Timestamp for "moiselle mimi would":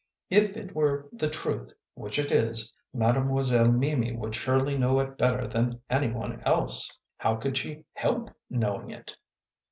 3.23-4.33